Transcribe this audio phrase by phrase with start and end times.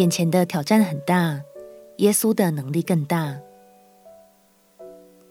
[0.00, 1.42] 眼前的挑战很大，
[1.98, 3.38] 耶稣的能力更大。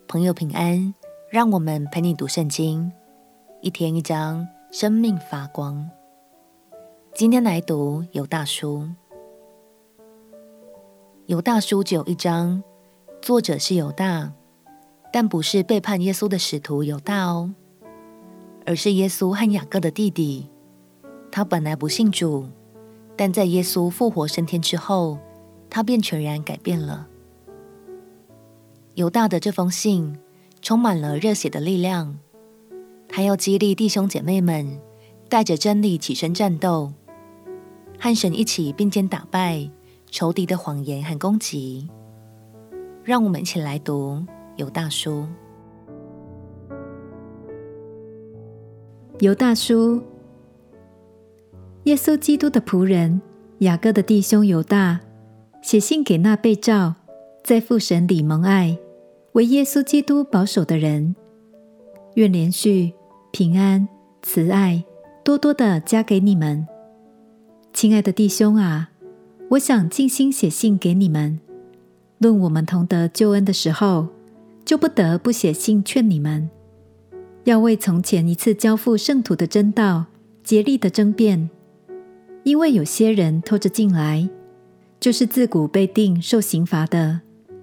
[0.08, 0.94] 朋友平安，
[1.32, 2.92] 让我们陪你读圣经，
[3.62, 5.90] 一天一章，生命发光。
[7.16, 8.88] 今天来读犹大书，
[11.26, 12.64] 犹大书只有一章，
[13.24, 14.32] 作者是犹大，
[15.12, 17.56] 但不是背叛耶稣的使徒犹大哦，
[18.68, 20.48] 而是耶稣和雅各的弟弟。
[21.32, 22.48] 他本来不信主，
[23.20, 25.20] 但在耶稣复活升天之后，
[25.70, 27.06] 他便全然改变了。
[28.94, 30.18] 犹大的这封信
[30.62, 32.18] 充满了热血的力量，
[33.10, 34.80] 他要激励弟兄姐妹们
[35.28, 36.94] 带着真理起身战斗，
[38.00, 39.70] 和神一起并肩打败
[40.10, 41.90] 仇敌的谎言和攻击。
[43.04, 45.28] 让我们一起来读犹大书。
[49.20, 50.02] 犹大书。
[51.84, 53.22] 耶稣基督的仆人
[53.60, 55.00] 雅各的弟兄犹大，
[55.62, 56.94] 写信给那被召
[57.44, 58.78] 在父神里蒙爱、
[59.32, 61.16] 为耶稣基督保守的人，
[62.16, 62.94] 愿连续、
[63.32, 63.88] 平安、
[64.22, 64.84] 慈爱
[65.24, 66.68] 多多的加给你们。
[67.74, 68.92] 亲爱的弟兄啊，
[69.52, 71.40] 我想尽心写信给你们，
[72.18, 74.08] 论我们同得救恩的时候，
[74.66, 76.50] 就不得不写信劝你们，
[77.46, 80.06] 要为从前一次交付圣徒的真道
[80.44, 81.50] 竭力的争辩。
[82.44, 84.30] 因为有些人偷着进来，
[85.00, 87.22] 就是自古被定受刑罚的，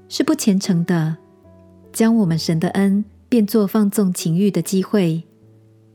[0.09, 1.17] 是不虔诚的，
[1.93, 5.25] 将我们神的恩变作放纵情欲的机会，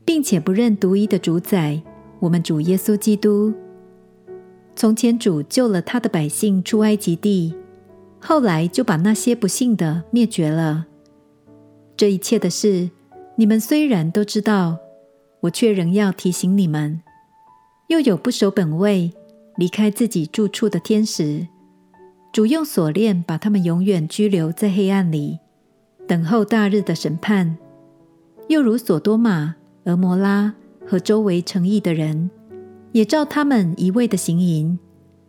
[0.04, 1.82] 并且不认独一的主宰，
[2.20, 3.52] 我们主耶稣基督。
[4.74, 7.54] 从前主救了他的百姓出埃及地，
[8.20, 10.86] 后来就把那些不信的灭绝了。
[11.96, 12.90] 这一切的事，
[13.36, 14.78] 你们虽然都知道，
[15.40, 17.02] 我却仍要提醒你们。
[17.92, 19.12] 又有不守本位、
[19.56, 21.46] 离开自己住处的天使，
[22.32, 25.38] 主用锁链把他们永远拘留在黑暗里，
[26.08, 27.58] 等候大日的审判。
[28.48, 30.54] 又如所多玛、俄摩拉
[30.86, 32.30] 和周围城邑的人，
[32.92, 34.78] 也照他们一味的行淫，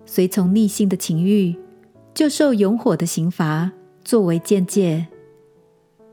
[0.06, 1.53] 随从逆性的情欲，
[2.13, 3.73] 就受永火的刑罚
[4.06, 5.07] 作为鉴戒。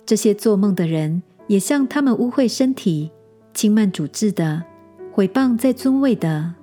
[0.05, 3.13] 这些做梦的人，也像他们污秽身体、
[3.55, 4.65] 轻慢主治的。
[5.21, 6.55] 毁谤在尊位的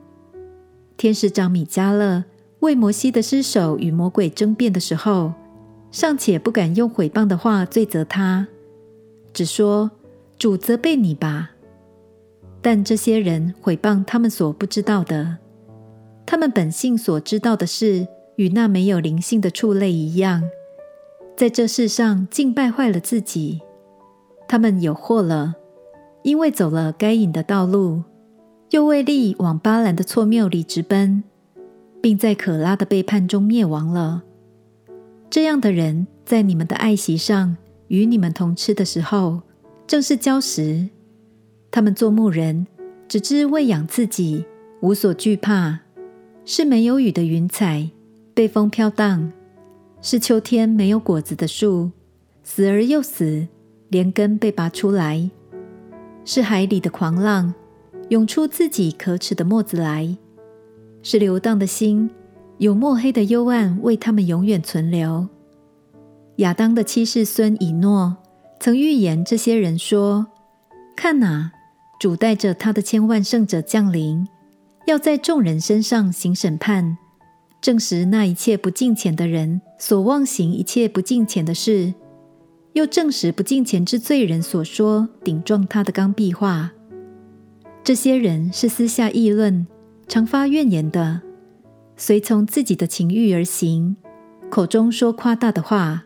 [0.97, 2.23] 天使长米迦勒
[2.61, 5.31] 为摩西的尸首与魔鬼争辩的时候，
[5.91, 8.47] 尚且不敢用毁谤的话罪责他，
[9.31, 9.91] 只说
[10.39, 11.51] 主责备你吧。
[12.59, 15.37] 但这些人毁谤他们所不知道的，
[16.25, 18.07] 他们本性所知道的事，
[18.37, 20.41] 与那没有灵性的畜类一样，
[21.37, 23.61] 在这世上竟败坏了自己。
[24.47, 25.53] 他们有祸了，
[26.23, 28.01] 因为走了该隐的道路。
[28.71, 31.23] 又为利往巴兰的错谬里直奔，
[32.01, 34.23] 并在可拉的背叛中灭亡了。
[35.29, 37.55] 这样的人在你们的爱席上
[37.87, 39.41] 与你们同吃的时候，
[39.87, 40.89] 正是礁石。
[41.71, 42.67] 他们做牧人，
[43.07, 44.45] 只知喂养自己，
[44.81, 45.79] 无所惧怕；
[46.43, 47.89] 是没有雨的云彩，
[48.33, 49.31] 被风飘荡；
[50.01, 51.91] 是秋天没有果子的树，
[52.43, 53.47] 死而又死，
[53.87, 55.29] 连根被拔出来；
[56.25, 57.53] 是海里的狂浪。
[58.09, 60.15] 涌出自己可耻的沫子来，
[61.03, 62.09] 是流荡的心，
[62.57, 65.27] 有墨黑的幽暗为他们永远存留。
[66.37, 68.15] 亚当的七世孙以诺
[68.59, 70.27] 曾预言这些人说
[70.95, 71.51] ：“看哪，
[71.99, 74.25] 主带着他的千万圣者降临，
[74.85, 76.97] 要在众人身上行审判，
[77.59, 81.93] 证实那一切不敬虔的人所妄行一切不敬虔的事，
[82.71, 86.71] 又证实不敬虔之罪人所说顶撞他的刚愎话。”
[87.87, 89.65] 这些人是私下议论、
[90.09, 91.21] 常发怨言的，
[91.95, 93.95] 随从自己的情欲而行，
[94.49, 96.03] 口中说夸大的话，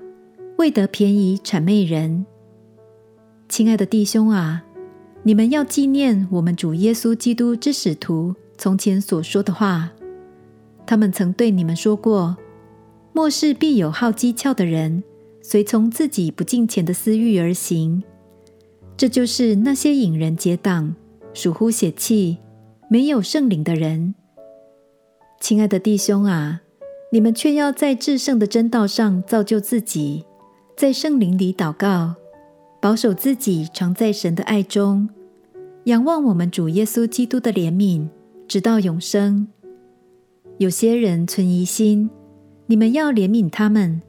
[0.59, 2.27] 为得便宜谄媚人。
[3.49, 4.63] 亲爱的弟兄啊，
[5.23, 9.89] 你们要纪念我们主耶稣基督之使徒从前所说的话，
[10.85, 12.37] 他们曾对你们说过：
[13.11, 15.01] 末世必有好讥诮的人，
[15.41, 18.03] 随从自己不敬虔的私欲而行，
[18.95, 20.93] 这就是那些引人结党。
[21.33, 22.37] 属乎血气、
[22.89, 24.15] 没有圣灵的人，
[25.39, 26.61] 亲爱的弟兄啊，
[27.11, 30.25] 你们却要在至圣的真道上造就自己，
[30.75, 32.15] 在圣灵里祷告，
[32.81, 35.09] 保守自己常在神的爱中，
[35.85, 38.07] 仰望我们主耶稣基督的怜悯，
[38.47, 39.47] 直到永生。
[40.57, 42.09] 有些人存疑心，
[42.67, 44.01] 你们要怜悯他们；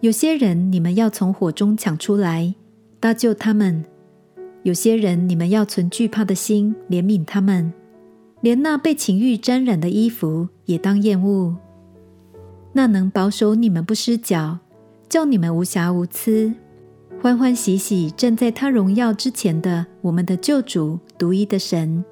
[0.00, 2.54] 有些人你们要从火中抢出来，
[2.98, 3.84] 搭救他们。
[4.62, 7.72] 有些人，你们要存惧怕的心，怜悯他们；
[8.42, 11.56] 连那被情欲沾染的衣服也当厌恶。
[12.72, 14.58] 那能保守你们不失脚，
[15.08, 16.52] 叫你们无瑕无疵，
[17.20, 22.04] 欢欢喜喜站在他荣耀之前的我们的救主独一的神，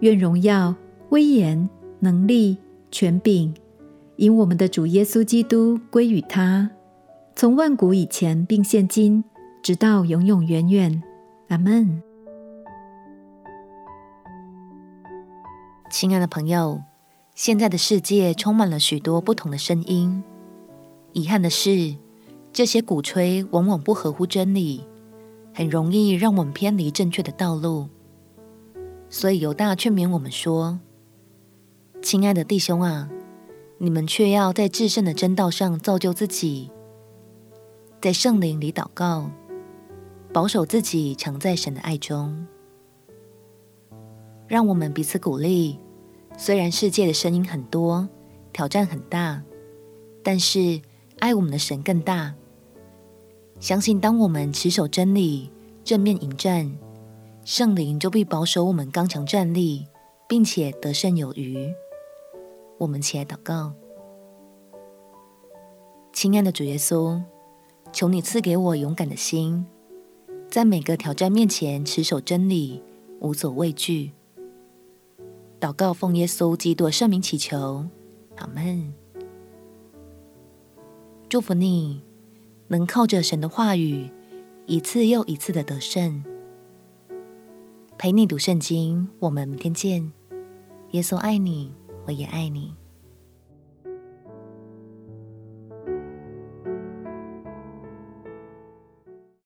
[0.00, 0.74] 愿荣耀、
[1.10, 2.56] 威严、能力、
[2.90, 3.52] 权柄，
[4.14, 6.70] 因我们的主耶稣基督归于他，
[7.34, 9.24] 从万古以前并现今，
[9.62, 11.02] 直到永永远远。
[11.48, 12.02] 阿门。
[15.88, 16.82] 亲爱的朋友，
[17.36, 20.24] 现在的世界充满了许多不同的声音。
[21.12, 21.96] 遗憾的是，
[22.52, 24.84] 这些鼓吹往往不合乎真理，
[25.54, 27.88] 很容易让我们偏离正确的道路。
[29.08, 30.80] 所以犹大劝勉我们说
[32.02, 33.08] ：“亲爱的弟兄啊，
[33.78, 36.72] 你们却要在至圣的真道上造就自己，
[38.02, 39.30] 在圣灵里祷告，
[40.36, 42.46] 保守自己，常在神的爱中。”
[44.46, 45.80] 让我们彼此鼓励。
[46.36, 48.06] 虽然世界的声音很多，
[48.52, 49.42] 挑战很大，
[50.22, 50.82] 但是
[51.20, 52.34] 爱我们的神更大。
[53.60, 55.50] 相信当我们持守真理，
[55.82, 56.70] 正面迎战，
[57.42, 59.86] 圣灵就必保守我们刚强站立，
[60.28, 61.72] 并且得胜有余。
[62.76, 63.72] 我们起来祷告，
[66.12, 67.22] 亲爱的主耶稣，
[67.90, 69.64] 求你赐给我勇敢的心，
[70.48, 72.82] 在每个挑战面前持守真理，
[73.20, 74.12] 无所畏惧。
[75.60, 77.86] 祷告奉耶稣基督圣名祈求，
[78.36, 78.94] 阿门。
[81.28, 82.02] 祝福你，
[82.68, 84.10] 能靠着神的话语，
[84.66, 86.22] 一次又一次的得胜。
[87.98, 90.12] 陪你读圣经，我们明天见。
[90.92, 91.72] 耶稣爱你，
[92.06, 92.74] 我也爱你。